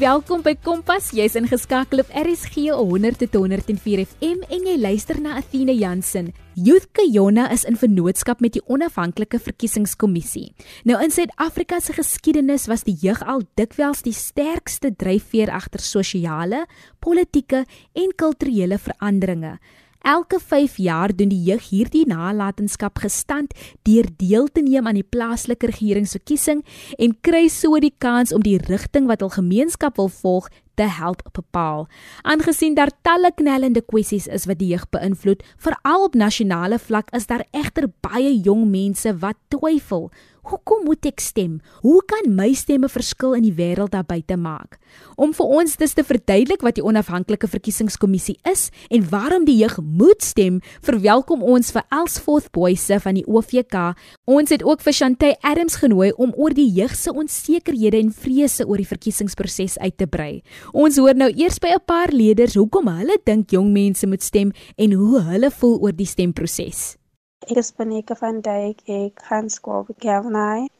[0.00, 1.10] welkom by Kompas.
[1.12, 6.30] Jy's ingeskakel op RSG 100 tot 104 FM en jy luister na Athena Jansen.
[6.56, 10.46] Youth Kayona is in vennootskap met die onafhanklike verkiesingskommissie.
[10.88, 16.64] Nou in Suid-Afrika se geskiedenis was die jeug al dikwels die sterkste dryfveer agter sosiale,
[17.04, 19.58] politieke en kulturele veranderinge.
[20.00, 23.52] Elke 5 jaar doen die jeug hierdie nalatenskap gestand
[23.84, 26.62] deur deel te neem aan die plaaslike regeringsverkiesing
[26.96, 30.48] en kry so die kans om die rigting wat hul gemeenskap wil volg
[30.80, 31.84] te help bepaal.
[32.24, 37.28] Aangesien daar talle knellende kwessies is wat die jeug beïnvloed, veral op nasionale vlak, is
[37.28, 40.08] daar egter baie jong mense wat twyfel
[40.48, 41.58] Hoekom moet ek stem?
[41.84, 44.78] Hoe kan my stemme verskil in die wêreld daar buite maak?
[45.20, 49.76] Om vir ons dis te verduidelik wat die onafhanklike verkiesingskommissie is en waarom die jeug
[49.84, 53.92] moet stem, verwelkom ons vir Elsforth Boyse van die OVK.
[54.24, 58.64] Ons het ook vir Chantay Adams genooi om oor die jeug se onsekerhede en vrese
[58.64, 60.40] oor die verkiesingsproses uit te brei.
[60.72, 64.52] Ons hoor nou eers by 'n paar leerders hoekom hulle dink jong mense moet stem
[64.76, 66.99] en hoe hulle voel oor die stemproses.
[67.48, 70.34] Ek is Panika van Dijk, ek gaan skool by Kelvin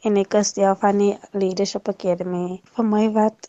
[0.07, 2.49] en ek is deel van die Leadership Academy.
[2.75, 3.39] Vir my wat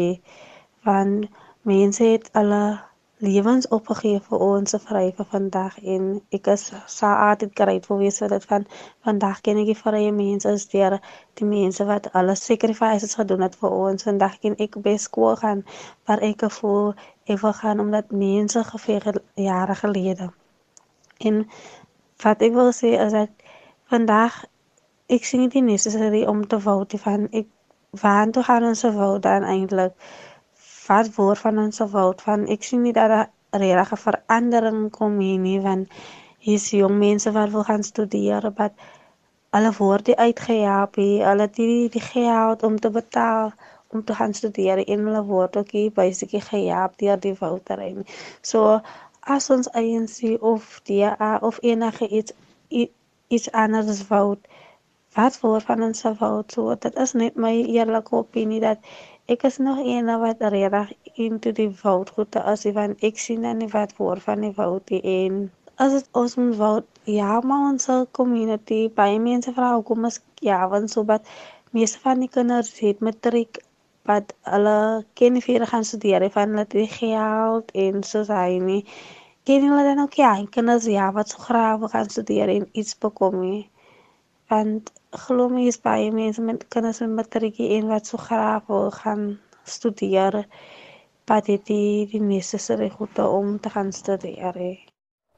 [0.85, 1.27] Want
[1.63, 2.90] mense het alle
[3.21, 6.05] lewens opgegee vir ons vryheid vir vandag en
[6.37, 8.65] ek is sal altyd grateful wees vir dit van
[9.09, 10.97] vandag ken ek die vrye mense is deur
[11.41, 14.07] die mense wat alle sacrifices gedoen het vir ons.
[14.09, 15.61] Vandag ken ek by skool gaan
[16.09, 16.95] waar ek voel
[17.27, 20.31] ek wil gaan omdat mense geveg het jare gelede.
[21.19, 21.45] En
[22.25, 23.53] wat ek wil sê is dat
[23.93, 24.45] vandag
[25.13, 27.53] ek sien dit nie necessary om te vote van ek
[28.01, 29.93] waar toe gaan ons vote dan eintlik
[30.91, 35.43] wat word van ons wêreld van ek sien nie dat 'n regte verandering kom hier
[35.49, 36.01] nie want
[36.47, 38.73] hier's jong mense wat wil gaan studeer wat
[39.59, 43.53] alle word die uitgehelp hier hulle die die geld om te betaal
[43.93, 48.05] om te gaan studeer en hulle word ook hier basically gehelp deur die vouterin
[48.53, 48.81] so
[49.37, 50.19] as ons ANC
[50.53, 51.05] of die
[51.51, 52.33] of enige iets
[53.29, 54.50] iets anders vote
[55.15, 58.79] wat word van ons vote so dit is net my eerlike opinie dat.
[59.35, 60.93] Ek is nog een wat reg
[61.25, 65.41] into die woudgoede as want ek sien dan nie wat voor van die woud en
[65.87, 67.89] as dit ons moet woud ja maar ons
[68.19, 71.27] community baie mense vra hoekom is ja want so wat
[71.79, 73.63] meeste van die kinders het matriek
[74.11, 78.85] wat hulle ken vir gaan studeer van hulle het geld en so sy nie.
[79.45, 83.41] Ken hulle dan ook ja kinders ja wat so graag gaan studeer en iets bekom
[83.41, 83.67] nie
[84.51, 84.93] want
[85.25, 89.25] glo my is baie mense met kinders met matriekie en wat so graag wil gaan
[89.75, 90.45] studeer
[91.31, 94.55] wat het die die necessary goede om te gaan studeer.
[94.55, 94.73] He.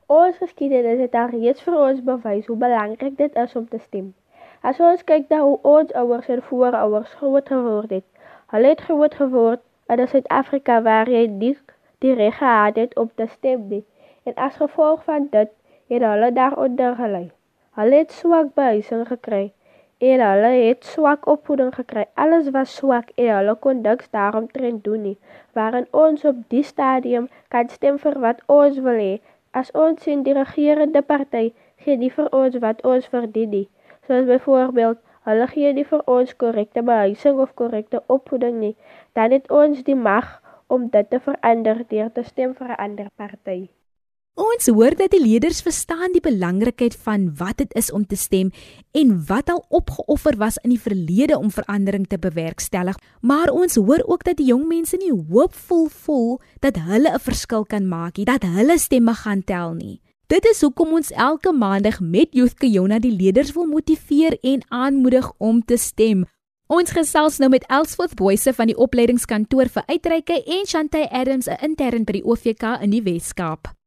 [0.06, 4.14] Ons geskiedenis het daar reeds vir ons bewys hoe belangrik dit is om te stem.
[4.62, 8.06] As ons kyk na hoe ons ouers en voorouers groot geword het,
[8.54, 9.62] hulle het groot geword
[9.92, 11.56] in Suid-Afrika waar jy nie
[12.04, 13.84] die reg gehad het om te stem nie.
[14.24, 15.52] En as gevolg van dit
[15.92, 17.26] het hulle daaronder gelei.
[17.78, 19.44] Hulle het swak behuising gekry
[20.08, 22.04] en hulle het swak opvoeding gekry.
[22.14, 25.18] Alles was swak en hulle kon niks daaromtrent doen nie.
[25.56, 29.14] Waarin ons op die stadium kan stem vir wat ons wil hê.
[29.56, 31.44] As ons sien die regerende party
[31.84, 33.66] gee nie vir ons wat ons verdien nie.
[34.06, 38.74] Soos byvoorbeeld, hulle gee nie vir ons korrekte behuising of korrekte opvoeding nie.
[39.16, 43.08] Dan het ons die mag om dit te verander deur te stem vir 'n ander
[43.16, 43.62] party.
[44.32, 48.48] Ons hoor dat die leerders verstaan die belangrikheid van wat dit is om te stem
[48.96, 54.00] en wat al opgeoffer was in die verlede om verandering te bewerkstellig, maar ons hoor
[54.08, 58.24] ook dat die jong mense nie hoopvol voel dat hulle 'n verskil kan maak nie,
[58.24, 60.00] dat hulle stemme gaan tel nie.
[60.26, 65.32] Dit is hoekom ons elke maandag met Youth Kayona die leerders wil motiveer en aanmoedig
[65.38, 66.24] om te stem.
[66.68, 71.60] Ons gesels nou met Elsforth Boyse van die opleidingskantoor vir uitreike en Chantay Adams, 'n
[71.60, 73.81] intern by die OVK in die Wes-Kaap.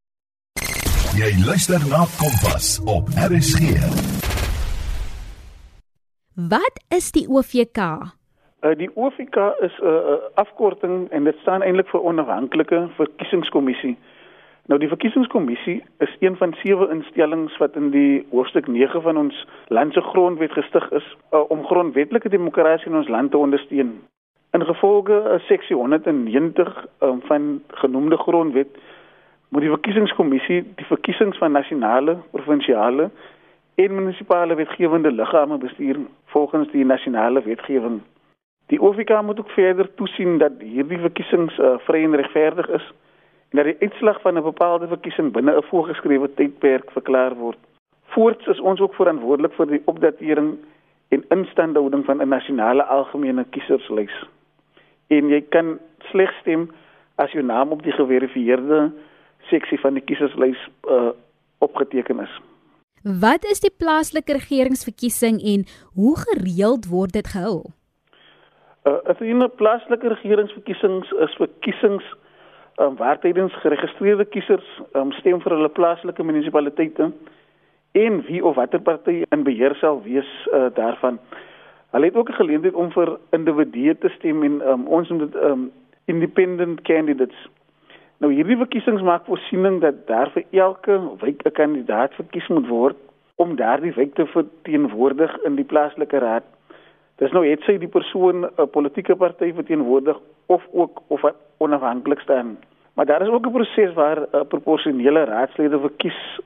[1.15, 3.59] Jy luister na Kompas op RSG.
[6.35, 7.79] Wat is die OVK?
[7.79, 13.97] Uh, die OVK is 'n uh, afkorting en dit staan eintlik vir Onafhanklike Verkiesingskommissie.
[14.65, 19.47] Nou die verkiesingskommissie is een van sewe instellings wat in die hoofstuk 9 van ons
[19.67, 24.01] land se grondwet gestig is uh, om grondwetlike demokrasie in ons land te ondersteun.
[24.51, 28.67] In gevolge uh, seksie 190 um, van genoemde grondwet
[29.49, 33.09] moet die verkiesingskommissie die verkiesings van nasionale, provinsiale
[33.75, 38.01] en munisipale wetgewende liggame bestuur volgens die nasionale wetgewing.
[38.67, 42.93] Die OFK moet ook verder toesien dat hierdie verkiesings uh, vry en regverdig is
[43.49, 47.57] en dat die uitslag van 'n bepaalde verkiesing binne 'n voorgeskrewe tydperk verklaar word.
[48.05, 50.57] Voorts is ons ook verantwoordelik vir die opdatering
[51.09, 54.25] en instandhouding van 'n nasionale algemene kieserslys.
[55.07, 56.71] En jy kan slegs stem
[57.15, 58.91] as jou naam op die geverifieerde
[59.49, 60.59] seksie van die kieserslys
[60.89, 61.09] uh,
[61.57, 62.41] opgeteken is.
[63.05, 67.71] Wat is die plaaslike regeringsverkiesing en hoe gereeld word dit gehou?
[68.85, 72.05] Uh, 'n plaaslike regeringsverkiesings is verkiesings
[72.77, 77.11] um, waar tydens geregistreerde kiesers um, stem vir hulle plaaslike munisipaliteite
[77.91, 81.19] en wie of watter party in beheer sal wees uh, daarvan.
[81.95, 85.35] Hulle het ook 'n geleentheid om vir individue te stem en um, ons noem dit
[85.35, 85.71] um,
[86.05, 87.47] independent candidates.
[88.23, 92.97] Nou hierdie verkiesings maak voorsiening dat daar vir elke wijk 'n kandidaat verkies moet word
[93.35, 96.43] om daardie wijk te verteenwoordig in die plaaslike raad.
[97.15, 101.21] Dis nou het sy die persoon 'n politieke party verteenwoordig of ook of
[101.57, 102.57] onafhanklik staan.
[102.93, 106.39] Maar daar is ook 'n proses waar 'n proporsionele raadslede verkies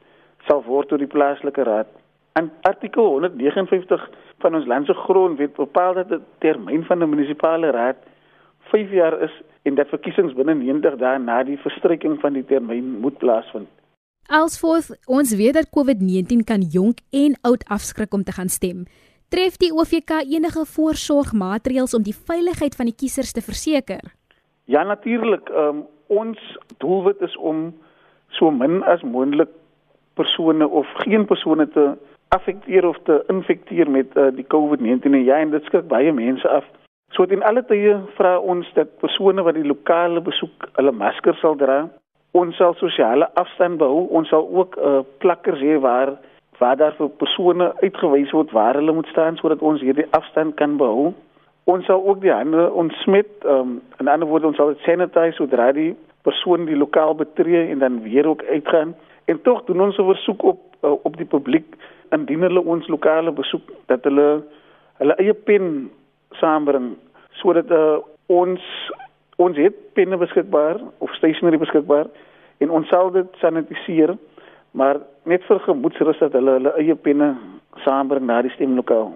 [0.48, 1.88] sal word deur die plaaslike raad.
[2.34, 7.70] In artikel 159 van ons land se grondwet bepaal dat die termyn van 'n munisipale
[7.70, 7.98] raad
[8.72, 9.34] 5 jaar is
[9.68, 13.68] en dat verkiesings binne 90 dae na die verstryking van die termyn moet plaasvind.
[14.30, 18.86] Alsvoors, ons weet dat COVID-19 kan jonk en oud afskrik om te gaan stem.
[19.30, 24.02] Tref die OVK enige voorsorgmaatreëls om die veiligheid van die kiesers te verseker?
[24.66, 25.50] Ja, natuurlik.
[25.50, 26.38] Um, ons
[26.78, 27.72] doelwit is om
[28.38, 29.50] so min as moontlik
[30.14, 31.92] persone of geen persone te
[32.30, 36.50] affekteer of te infekteer met uh, die COVID-19 en ja, en dit skrik baie mense
[36.50, 36.66] af.
[37.12, 41.58] So in alle tye vra ons dat persone wat die lokale besoek hulle masker sal
[41.58, 41.88] dra.
[42.38, 44.06] Ons sal sosiale afstand behou.
[44.14, 46.18] Ons sal ook 'n uh, plakkers hê waar
[46.60, 50.78] waar daar vir persone uitgewys word waar hulle moet staan sodat ons hierdie afstand kan
[50.78, 51.14] behou.
[51.64, 53.30] Ons sal ook die hande ontsmet.
[53.46, 57.80] Um, in ander woorde ons sal dit sanitize sodra die persoon die lokaal betree en
[57.80, 58.96] dan weer ook uitgaan.
[59.26, 61.76] En tog doen ons 'n versoek op uh, op die publiek
[62.10, 64.44] indien hulle ons lokale besoek dat hulle
[64.98, 65.90] hulle eie pen
[66.38, 66.96] saambring
[67.42, 68.62] sodat uh, ons
[69.40, 72.10] ons het penne beskikbaar of stationery beskikbaar
[72.60, 74.18] en ons sal dit sanitiseer
[74.72, 77.34] maar net vir gemoedsrus dat hulle hulle eie penne
[77.86, 79.14] saambring na die stemlokaal.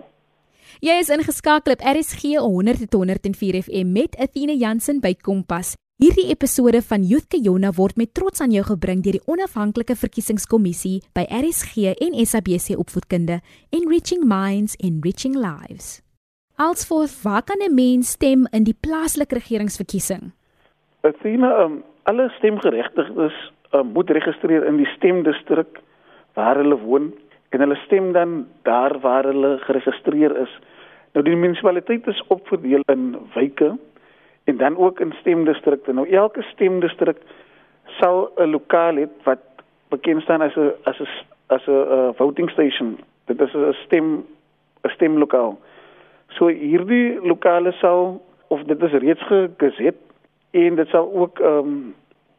[0.84, 5.76] Jy is ingeskakel op RSG 100.104 FM met Athena Jansen by Kompas.
[6.02, 10.98] Hierdie episode van Youth Kayona word met trots aan jou gebring deur die onafhanklike verkiesingskommissie
[11.16, 13.40] by RSG en SABC Opvoedkunde,
[13.72, 16.02] Enriching Minds, Enriching Lives.
[16.56, 20.32] Alsvoors, waar kan 'n mens stem in die plaaslike regeringsverkiesing?
[21.02, 25.80] Athena, um, alle stemgeregtigdes um, moet registreer in die stemdistrik
[26.34, 27.14] waar hulle woon
[27.50, 30.60] en hulle stem dan daar waar hulle geregistreer is.
[31.14, 33.78] Nou die munisipaliteit is opverdeel in wyke
[34.44, 35.94] en dan ook in stemdistrikte.
[35.94, 37.18] Nou elke stemdistrik
[38.00, 39.42] sal 'n lokaal hê wat
[39.90, 41.08] bekend staan as 'n as 'n
[41.48, 43.00] as 'n uh, voting station.
[43.26, 44.26] Dit is 'n stem
[44.84, 45.58] 'n stemlokaal.
[46.38, 50.00] So hierdie lokale sal of dit is reeds gegeset
[50.52, 51.94] en dit sal ook ehm um,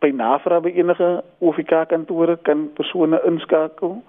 [0.04, 4.02] by navraag by enige OFK kantore kan persone inskakel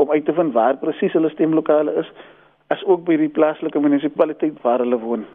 [0.00, 2.08] om uit te vind waar presies hulle stemlokale is
[2.72, 5.26] as ook by die plaaslike munisipaliteit waar hulle woon.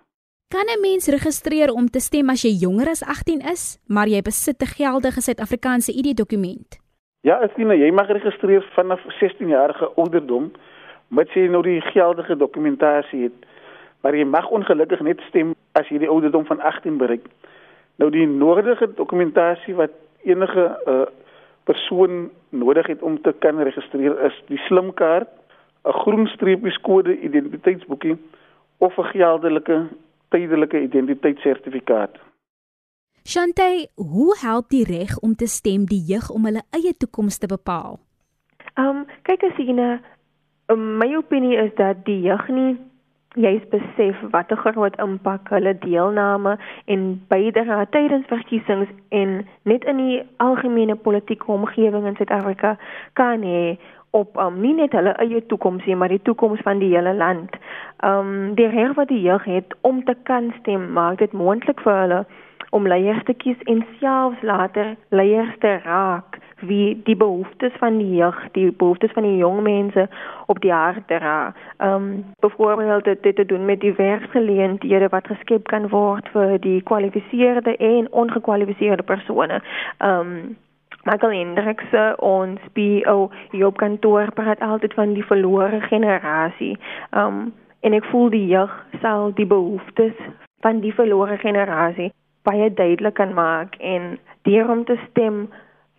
[0.49, 4.21] Kan 'n mens registreer om te stem as jy jonger as 18 is, maar jy
[4.21, 6.79] besit 'n geldige Suid-Afrikaanse ID-dokument?
[7.21, 10.51] Ja, Estina, jy mag registreer vanaf 16 jarige ouderdom,
[11.07, 13.45] mits jy nou die geldige dokumentasie het
[14.01, 17.25] maar jy mag ongelukkig net stem as jy die ouderdom van 18 bereik.
[17.99, 19.91] Nou die nodige dokumentasie wat
[20.23, 21.05] enige uh,
[21.63, 25.29] persoon nodig het om te kan registreer is die slimkaart,
[25.83, 28.17] 'n groen streepieskode identiteitsboekie
[28.77, 29.87] of 'n geldelike
[30.29, 32.17] tydelike identiteitssertifikaat.
[33.23, 37.47] Shantay, hoe help die reg om te stem die jeug om hulle eie toekoms te
[37.47, 37.99] bepaal?
[38.73, 39.99] Ehm, um, kyk as jy 'n
[40.97, 42.77] my opinie is dat die jeug nie
[43.37, 49.97] jy besef wat 'n groot impak hulle deelname en bydra tydens verkiesings en net in
[49.97, 52.77] die algemene politieke omgewing in Suid-Afrika
[53.13, 53.77] kan hê
[54.11, 57.55] op um, nie net hulle eie toekoms nie, maar die toekoms van die hele land.
[58.03, 61.93] Um die reg wat die jeug het om te kan stem, maak dit moontlik vir
[61.93, 62.25] hulle
[62.69, 68.15] om leiers te kies en selfs later leiers te raak wie die behoeftes van die
[68.15, 70.07] jeug, die behoeftes van die jong mense
[70.45, 71.53] op die hart dra.
[71.77, 76.59] Ehm um, byvoorbeeld dit, dit te doen met die werksgeleenthede wat geskep kan word vir
[76.59, 79.61] die gekwalifiseerde en ongekwalifiseerde persone.
[79.97, 80.57] Ehm um,
[81.03, 86.77] Michael Hendricks ons BO hier op kantoor praat altyd van die verlore generasie.
[87.09, 90.13] Ehm um, en ek voel die jeug sal die behoeftes
[90.61, 92.11] van die verlore generasie
[92.49, 95.47] baie duidelik kan maak en deur om te stem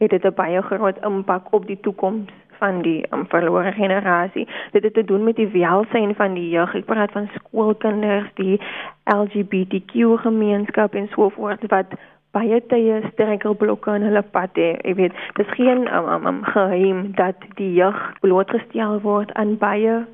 [0.01, 4.49] het dit 'n baie groot impak op die toekoms van die um, verlore generasie.
[4.73, 6.75] Dit het te doen met die welstand van die jeug.
[6.75, 8.61] Ek praat van skoolkinders, die
[9.05, 11.97] LGBTQ gemeenskap en so voort wat
[12.31, 14.81] baie tye struikelblokke in hulle pad het.
[14.87, 19.57] Ek weet, dit is geen um, um, um, geheim dat die jeug blootgestel word aan
[19.59, 20.05] baie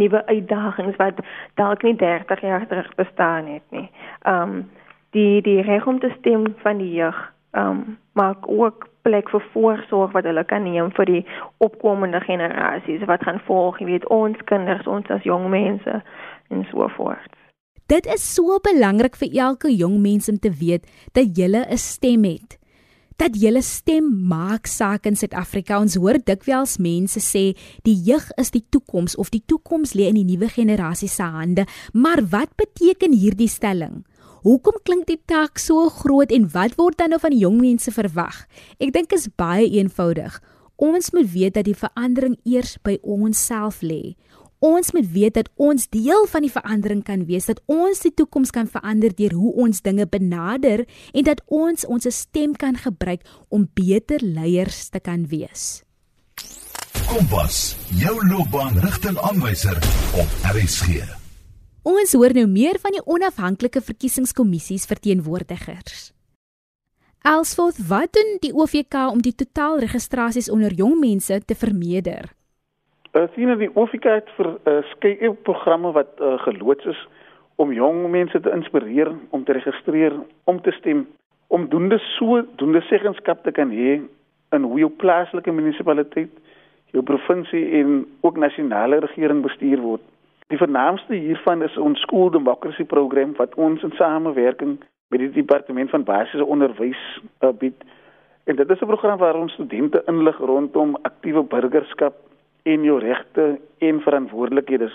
[0.00, 1.20] nuwe uitdagings wat
[1.60, 3.88] dalk nie 30 jaar terug bestaan het nie.
[4.26, 4.70] Um
[5.12, 7.18] die die reg om te stem van die jeug
[7.52, 11.22] um maak ook plek vir voorsorg wat hulle kan neem vir die
[11.64, 16.02] opkomende generasies wat gaan volg, jy weet ons kinders, ons as jong mense
[16.52, 17.38] en so voort.
[17.90, 22.24] Dit is so belangrik vir elke jong mens om te weet dat jy 'n stem
[22.24, 22.58] het.
[23.18, 25.80] Dat jy 'n stem maak saak in Suid-Afrika.
[25.80, 30.14] Ons hoor dikwels mense sê die jeug is die toekoms of die toekoms lê in
[30.14, 31.66] die nuwe generasie se hande.
[31.92, 34.04] Maar wat beteken hierdie stelling?
[34.42, 37.92] Hoekom klink die taak so groot en wat word dan nou van die jong mense
[37.94, 38.40] verwag?
[38.82, 40.40] Ek dink is baie eenvoudig.
[40.82, 44.16] Ons moet weet dat die verandering eers by ons self lê.
[44.62, 48.50] Ons moet weet dat ons deel van die verandering kan wees, dat ons die toekoms
[48.54, 53.70] kan verander deur hoe ons dinge benader en dat ons ons stem kan gebruik om
[53.78, 55.84] beter leiers te kan wees.
[57.06, 59.82] Kompas, jou loopbaanrigtingaanwyser
[60.18, 61.21] op RSG.
[61.82, 66.12] Ons hoor nou meer van die onafhanklike verkiesingskommissies verteenwoordigers.
[67.26, 72.30] Elsforth, wat doen die OVK om die totaal registrasies onder jong mense te vermeerder?
[73.12, 77.00] Uh, sien die OVK het vir 'n uh, programme wat uh, geloods is
[77.56, 81.06] om jong mense te inspireer om te registreer, om te stem,
[81.46, 84.00] om doende so doende seggenskap te kan hê
[84.54, 86.30] in hoe jou plaaslike munisipaliteit,
[86.92, 90.11] jou provinsie en ook nasionale regering bestuur word.
[90.52, 94.74] Die vernaamste hiervan is ons School Democracy program wat ons in samewerking
[95.08, 97.00] met die departement van basiese onderwys
[97.40, 97.78] uh, bied.
[98.44, 102.14] En dit is 'n program waar ons studente inlig rondom aktiewe burgerskap
[102.62, 104.90] en jou regte en verantwoordelikhede.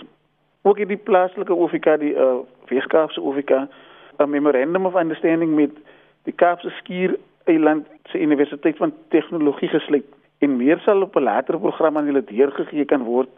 [0.62, 5.74] Ook in die plaaslike OFK die uh, Weskaapse OFK 'n memorandum of understanding met
[6.22, 10.06] die Kaapse Skuur Eiland se Universiteit van Tegnologie gesluit
[10.38, 13.28] en meer sal op 'n later program aan hulle deurgegee kan word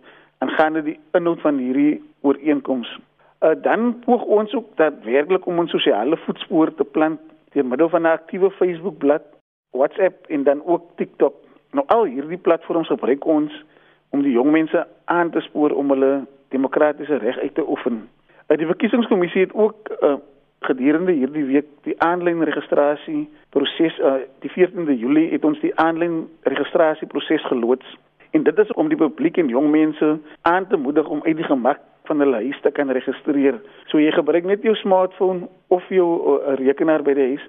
[0.41, 2.99] aangaande die inhoud van hierdie ooreenkoms.
[3.41, 7.21] Uh, dan poog ons ook dat werklik om ons sosiale voetspore te plant
[7.53, 9.23] deur middel van 'n aktiewe Facebook-blad,
[9.71, 11.35] WhatsApp en dan ook TikTok.
[11.71, 13.65] Nou al hierdie platforms gebruik ons
[14.11, 18.09] om die jong mense aan te spoor om hulle demokratiese reg uit te oefen.
[18.49, 20.15] Uh, die verkiesingskommissie het ook uh,
[20.61, 26.29] gedurende hierdie week die aanlyn registrasie proses uh, die 14de Julie het ons die aanlyn
[26.43, 27.97] registrasieproses geloods
[28.31, 31.49] En dit is om die publiek en jong mense aan te moedig om uit die
[31.49, 33.59] gemak van hulle huis te kan registreer.
[33.91, 37.45] So jy gebruik net jou smartphone of jou uh, rekenaar by die huis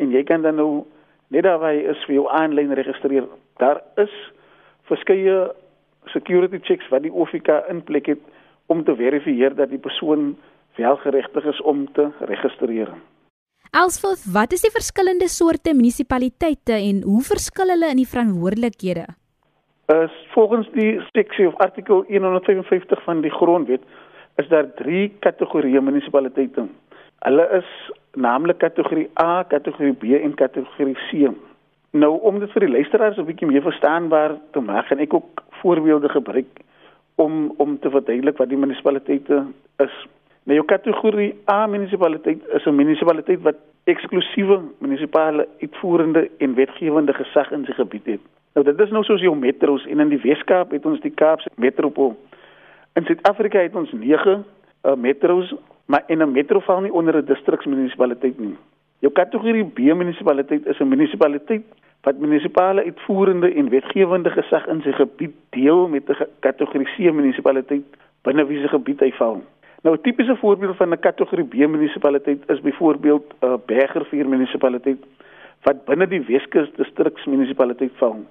[0.00, 0.84] en jy kan dan nou
[1.34, 3.26] net daar waar jy is vir jou aanlyn registreer.
[3.60, 4.12] Daar is
[4.88, 5.50] verskeie
[6.12, 8.22] security checks wat die OFK in plek het
[8.72, 10.34] om te verifieer dat die persoon
[10.76, 12.92] wel geregtig is om te registreer.
[13.76, 19.06] Elsforth, wat is die verskillende soorte munisipaliteite en hoe verskil hulle in die verantwoordelikhede?
[19.86, 23.82] Is volgens die seksie of artikel 155 van die grondwet
[24.36, 26.66] is daar drie kategorieë munisipaliteite.
[27.24, 27.68] Hulle is
[28.12, 31.30] naamlik kategorie A, kategorie B en kategorie C.
[31.90, 35.42] Nou om dit vir die luisteraars 'n bietjie meer verstaanbaar te maak, en ek ook
[35.62, 36.60] voorbeelde gebruik
[37.14, 39.44] om om te verduidelik wat die munisipaliteite
[39.76, 39.94] is.
[40.42, 47.50] Nou jou kategorie A munisipaliteit is 'n munisipaliteit wat eksklusiewe munisipale uitvoerende en wetgewende gesag
[47.50, 48.20] in sy gebied het.
[48.56, 51.50] Nou dit is nou soos jou metros en in die Weskaap het ons die Kaapse
[51.60, 52.14] metropool.
[52.96, 55.50] In Suid-Afrika het ons 9 uh, metros,
[55.92, 58.56] maar in 'n metro val nie onder 'n distriksmunisipaliteit nie.
[59.04, 61.64] Jou kategorie B munisipaliteit is 'n munisipaliteit
[62.02, 67.84] wat munisipale uitvoerende en wetgewende gesag in sy gebied deel met 'n kategorie C munisipaliteit
[68.22, 69.42] binne wie se gebied hy val.
[69.82, 75.04] Nou 'n tipiese voorbeeld van 'n kategorie B munisipaliteit is byvoorbeeld 'n uh, Bergervuur munisipaliteit
[75.62, 78.24] wat binne die Weskus distriksmunisipaliteit val.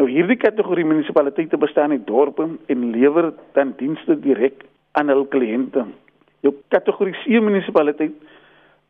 [0.00, 5.84] Nou hierdie kategorie munisipaliteite bestaan uit dorpe en lewer dan dienste direk aan hul kliënte.
[6.40, 8.14] Jou kategorie C munisipaliteit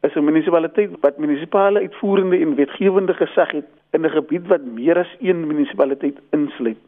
[0.03, 4.99] is 'n munisipaliteit wat munisipale uitvoerende en wetgewende gesag het in 'n gebied wat meer
[4.99, 6.79] as een munisipaliteit insluit.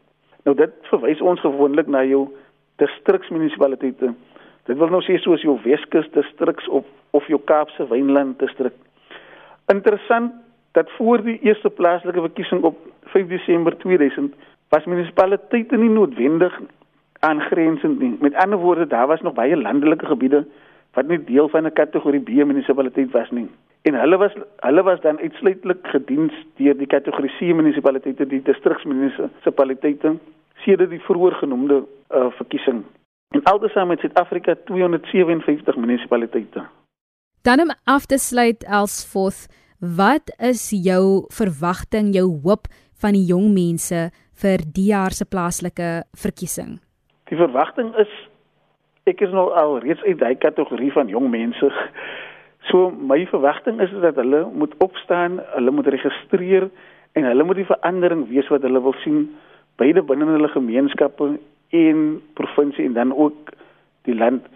[0.45, 2.29] Nou dit verwys ons gewoonlik na jou
[2.77, 4.15] distriksmunisipaliteite.
[4.65, 8.73] Dit wil nou sê soos jou Weskus distriks of of jou Kaapse Wynland distrik.
[9.67, 10.33] Interessant
[10.75, 14.35] dat voor die eerste plaaslike verkiesing op 5 Desember 2000
[14.69, 16.61] was munisipaliteite nie noodwendig
[17.19, 18.17] aangrensend nie.
[18.21, 20.47] Met ander woorde, daar was nog baie landelike gebiede
[20.95, 23.49] wat nie deel van 'n kategorie B munisipaliteit was nie.
[23.83, 30.17] En hulle was hulle was dan uitsluitlik gediens deur die kategorie C munisipaliteite, die distriksmunisipaliteite,
[30.55, 32.85] sedert die vroeër genoemde uh, verkiesing.
[33.29, 36.63] En altesaam het Suid-Afrika 257 munisipaliteite.
[37.43, 39.49] Dan om af te sluit Elsforth,
[39.97, 42.69] wat is jou verwagting, jou hoop
[43.03, 44.09] van die jong mense
[44.41, 46.79] vir die jaar se plaaslike verkiesing?
[47.31, 48.11] Die verwagting is
[49.05, 51.69] ek is nou al reeds uit daai kategorie van jong mense.
[52.71, 56.71] So my verwagting is dat hulle moet opstaan, hulle moet registreer
[57.13, 59.27] en hulle moet die verandering wees wat hulle wil sien
[59.77, 61.35] beide binne hulle gemeenskappe
[61.77, 62.01] en
[62.39, 63.53] provinsie en dan ook
[64.09, 64.47] die land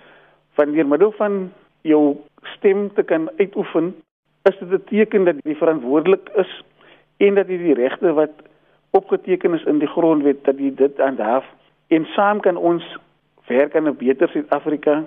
[0.57, 1.39] van deur middel van
[1.87, 2.17] jou
[2.57, 3.93] stem te kan uitoefen
[4.49, 6.63] is dit 'n teken dat jy verantwoordelik is
[7.17, 8.35] en dat jy die regte wat
[8.91, 11.45] opgeteken is in die grondwet dat jy dit aanhaf
[11.89, 12.85] en saam kan ons
[13.47, 15.05] werk aan 'n beter Suid-Afrika.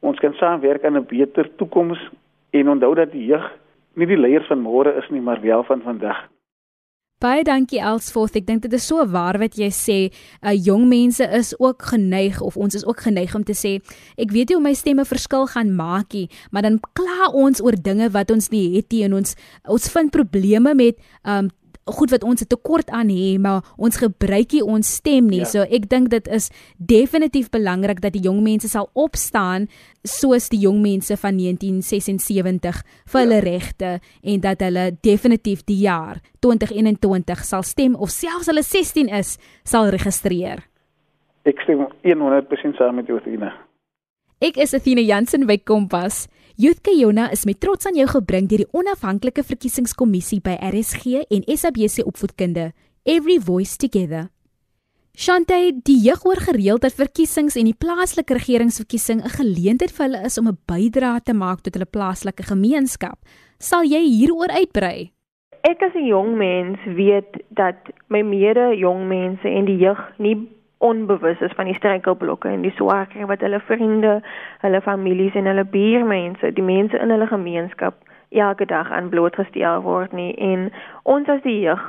[0.00, 2.10] Ons kan saamwerk aan 'n beter toekoms
[2.50, 3.52] en onthou dat die jeug
[3.94, 6.33] nie die leiers van môre is nie, maar wel van vandag.
[7.24, 8.34] Baie dankie Elsforth.
[8.36, 9.96] Ek dink dit is so waar wat jy sê.
[10.44, 13.78] Uh jong mense is ook geneig of ons is ook geneig om te sê,
[14.20, 17.78] ek weet nie hoe my stemme verskil gaan maak nie, maar dan kla ons oor
[17.80, 21.48] dinge wat ons nie het nie en ons ons vind probleme met um
[21.84, 25.38] goed wat ons 'n tekort aan het, maar ons gebruik nie ons stem nie.
[25.38, 25.44] Ja.
[25.44, 29.68] So ek dink dit is definitief belangrik dat die jong mense sal opstaan
[30.02, 33.40] soos die jong mense van 1976 vir hulle ja.
[33.40, 39.38] regte en dat hulle definitief die jaar 2021 sal stem of selfs hulle 16 is,
[39.64, 40.68] sal registreer.
[41.44, 41.86] Ek stem
[42.20, 43.52] 100% saam met jou, Tina.
[44.40, 46.26] Ek is Athena Jansen by Kompas.
[46.56, 51.42] Youth Kayona is met trots aan jou gebring deur die onafhanklike verkiesingskommissie by RSG en
[51.50, 52.68] SABC opvoedkunde.
[53.02, 54.28] Every voice together.
[55.18, 60.22] Shante, die jeug hoor gereeld dat verkiesings en die plaaslike regeringsverkiesing 'n geleentheid vir hulle
[60.30, 63.18] is om 'n bydrae te maak tot hulle plaaslike gemeenskap.
[63.58, 65.10] Sal jy hieroor uitbrei?
[65.66, 70.48] Ek as 'n jong mens weet dat my mede jong mense en die jeug nie
[70.78, 74.20] onbewus is van die struikelblokke en die swaarkry wat hulle vriende,
[74.60, 77.94] hulle families en hulle buurmense, die mense in hulle gemeenskap
[78.34, 80.34] elke dag aan blootgestel word nie.
[80.36, 81.84] En ons as die jeug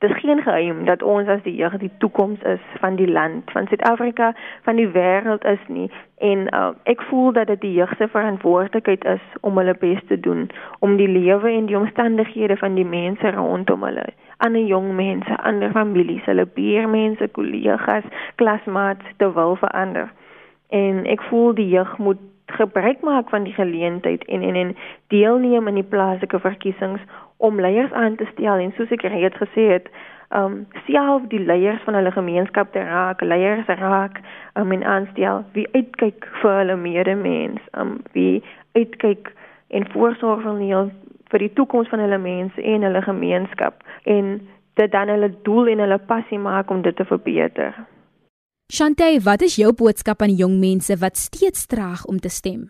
[0.00, 3.50] Dit is geen geheim dat ons as die jeug die toekoms is van die land,
[3.52, 4.32] van Suid-Afrika,
[4.64, 5.90] van die wêreld is nie.
[6.18, 10.20] En uh, ek voel dat dit die jeug se verantwoordelikheid is om hulle bes te
[10.20, 14.08] doen om die lewe en die omstandighede van die mense rondom hulle
[14.40, 18.04] ander jong mense, ander families, hulle buurmense, kollegas,
[18.40, 20.08] klasmaats te wil verander.
[20.72, 24.76] En ek voel die jeug moet gebruik maak van die geleentheid en en en
[25.12, 27.02] deelneem in die plaaslike verkiesings
[27.40, 29.90] om leiers aan te stel en soos ek reeds gesê het,
[30.36, 34.20] um self die leiers van hulle gemeenskap te raak, leiers raak
[34.54, 38.42] um, en aanstel wie uitkyk vir hulle medemens, um wie
[38.78, 39.32] uitkyk
[39.74, 40.84] en voorsorg vir hulle
[41.30, 44.36] vir die toekoms van hulle mense en hulle gemeenskap en
[44.78, 47.74] dit dan hulle doel en hulle passie maak om dit te verbeter.
[48.70, 52.68] Shante, wat is jou boodskap aan jong mense wat steeds traag om te stem?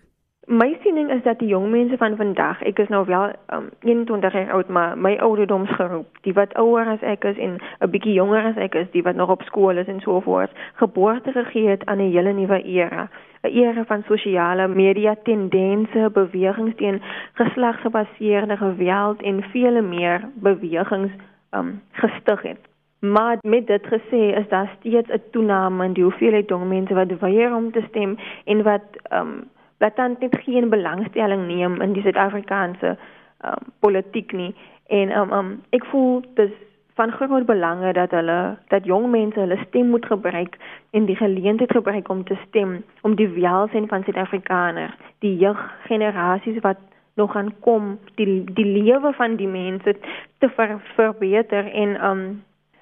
[0.50, 4.32] My siening is dat die jong mense van vandag, ek is nou wel um, 21
[4.32, 8.48] jaar oud, maar my ouderdomsgroep, die wat ouer as ek is en 'n bietjie jonger
[8.48, 11.84] as ek is, die wat nog op skool is en so voort, geboorte gegee het
[11.86, 13.06] aan 'n hele nuwe era.
[13.42, 21.12] 'n era van sosiale media tendense, bewegings teen geslagsgebaseerde geweld en vele meer bewegings
[21.54, 22.60] um gestig het.
[23.00, 27.18] Maar met dit gesê is daar steeds 'n toename in die hoeveelheid jong mense wat
[27.18, 28.82] weier om te stem en wat
[29.12, 29.46] um
[29.80, 32.96] wat dan net geen belangstelling neem in die Suid-Afrikaanse
[33.44, 34.54] um politiek nie.
[34.86, 36.52] En um um ek voel dis
[37.00, 40.56] van groot belang dat hulle dat jong mense hulle stem moet gebruik
[40.90, 46.76] en die geleentheid gebruik om te stem om die welsyn van Suid-Afrikaners, die jeuggenerasies wat
[47.14, 49.96] nog gaan kom, die die lewe van die mense
[50.38, 52.22] te ver, verbeter en um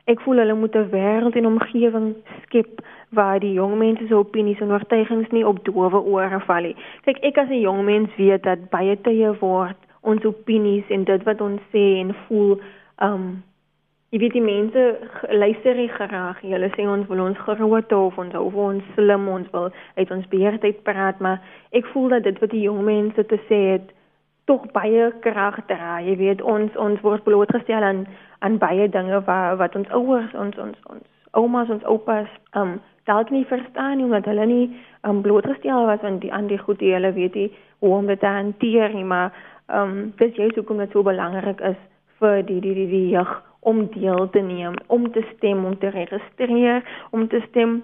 [0.05, 4.61] ek voel hulle moet 'n wêreld en omgewing skep waar die jong mense se opinies
[4.61, 6.77] en oortuigings nie op dowe ore val nie.
[7.05, 11.23] Kyk, ek as 'n jong mens weet dat baie tye word ons opinies en dit
[11.23, 12.59] wat ons sê en voel
[13.03, 13.43] um
[14.09, 14.83] Jy weet die mense
[15.29, 16.39] luister nie graag.
[16.41, 19.69] Hulle sê ons wil ons groot of ons of ons slim ons wil
[19.99, 21.43] uit ons beheerheid praat, maar
[21.77, 23.93] ek voel dat dit wat die jong mense te sê het
[24.49, 26.01] tog baie dra.
[26.01, 28.07] Jy weet ons ons word blootgestel aan
[28.41, 31.05] aan baie dinge wat wat ons ouers ons ons ons
[31.37, 34.65] oumas ons oupas um dalk nie verstaan nie omdat hulle nie
[35.09, 37.51] um blootgestel was aan die aan die goeie hulle weet nie
[37.83, 39.33] hoe om dit te hanteer nie maar
[39.81, 41.79] um dis juist hoekom dit so belangrik is
[42.19, 45.91] vir die die die, die jeug om deel te neem, om te stem, om te
[45.91, 47.83] registreer, om te stem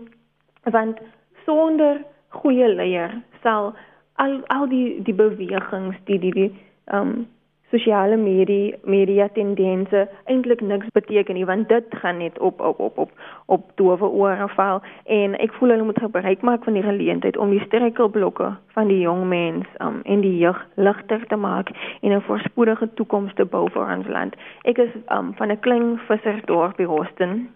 [0.73, 1.01] want
[1.45, 2.01] sonder
[2.41, 3.75] goeie leier sal
[4.23, 6.51] al al die die bewegings die die die
[6.99, 7.27] um
[7.71, 12.99] sosiale media media tendense eintlik niks beteken nie want dit gaan net op op op
[12.99, 13.11] op
[13.47, 17.51] op dowe ore val en ek voel hulle moet gebruik maak van die geleentheid om
[17.51, 22.21] die struikelblokke van die jong mens um, en die jeug ligter te maak en 'n
[22.21, 24.37] voorspoedige toekoms te bou vir ons land.
[24.63, 27.49] Ek is um, van 'n klein vissersdorp by Houston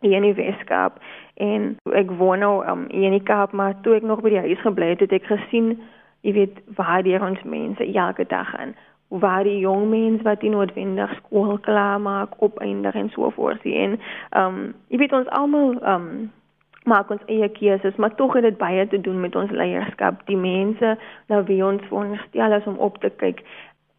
[0.00, 0.92] hier in die Weskaap
[1.34, 4.60] en ek woon nou um, in die Kaap maar toe ek nog by die huis
[4.60, 5.80] gebly het het ek gesien
[6.20, 8.74] jy weet waar die ons mense elke dag gaan
[9.10, 13.98] waar die jong mens wat nie noodwendig skool klaar maak opeindig en so voort sien.
[14.30, 16.30] Ehm um, jy weet ons almal ehm um,
[16.84, 20.36] maak ons eie keuses, maar tog het dit baie te doen met ons leierskap, die
[20.36, 20.96] mense
[21.28, 23.42] na wie ons veronderstel is om op te kyk.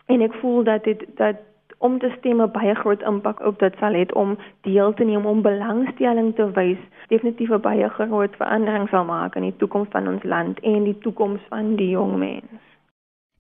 [0.05, 1.43] En ek voel dat dit dat
[1.77, 5.25] om te stem 'n baie groot impak op dit sal hê om deel te neem
[5.25, 10.07] om belangstelling te wys definitief 'n baie groot verandering sal maak in die toekoms van
[10.07, 12.70] ons land en die toekoms van die jong mens.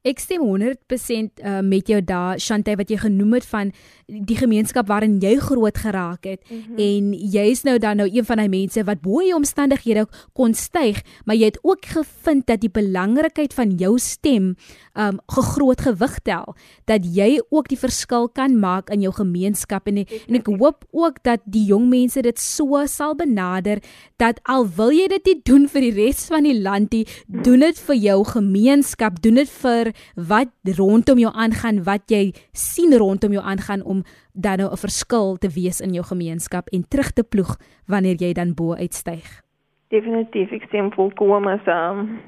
[0.01, 3.69] Ek stem 100% uh, met jou daar Shantay wat jy genoem het van
[4.09, 6.41] die gemeenskap waarin jy groot geraak het.
[6.49, 6.77] Mm -hmm.
[6.77, 10.53] en jy is nou dan nou een van daai mense wat bo die omstandighede kon
[10.53, 14.55] styg, maar jy het ook gevind dat die belangrikheid van jou stem
[14.93, 19.87] um gegroot gewig tel dat jy ook die verskil kan maak in jou gemeenskap.
[19.87, 23.79] En en ek hoop ook dat die jong mense dit so sal benader
[24.17, 27.59] dat al wil jy dit nie doen vir die res van die land nie, doen
[27.59, 33.31] dit vir jou gemeenskap, doen dit vir wat rondom jou aangaan, wat jy sien rondom
[33.31, 37.23] jou aangaan om dan nou 'n verskil te wees in jou gemeenskap en terug te
[37.23, 39.41] ploeg wanneer jy dan bo uitstyg.
[39.89, 42.19] Definitief, ek stem volkome saam.